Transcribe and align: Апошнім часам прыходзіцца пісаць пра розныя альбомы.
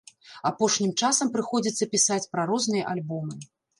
Апошнім 0.49 0.93
часам 1.03 1.29
прыходзіцца 1.35 1.89
пісаць 1.93 2.21
пра 2.33 2.41
розныя 2.53 2.83
альбомы. 2.95 3.41